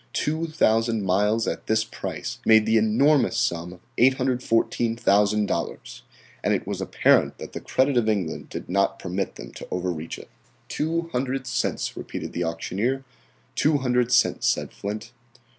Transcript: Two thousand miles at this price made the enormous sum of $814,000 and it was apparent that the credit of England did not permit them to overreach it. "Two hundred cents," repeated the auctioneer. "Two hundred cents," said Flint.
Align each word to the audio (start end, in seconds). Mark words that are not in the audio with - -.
Two 0.13 0.47
thousand 0.47 1.03
miles 1.03 1.47
at 1.47 1.67
this 1.67 1.83
price 1.83 2.39
made 2.43 2.65
the 2.65 2.75
enormous 2.79 3.37
sum 3.37 3.71
of 3.73 3.81
$814,000 3.99 6.01
and 6.43 6.53
it 6.55 6.65
was 6.65 6.81
apparent 6.81 7.37
that 7.37 7.53
the 7.53 7.59
credit 7.61 7.97
of 7.97 8.09
England 8.09 8.49
did 8.49 8.67
not 8.67 8.97
permit 8.97 9.35
them 9.35 9.51
to 9.51 9.67
overreach 9.69 10.17
it. 10.17 10.29
"Two 10.67 11.03
hundred 11.09 11.45
cents," 11.45 11.95
repeated 11.95 12.33
the 12.33 12.43
auctioneer. 12.43 13.03
"Two 13.53 13.77
hundred 13.77 14.11
cents," 14.11 14.47
said 14.47 14.71
Flint. 14.73 15.11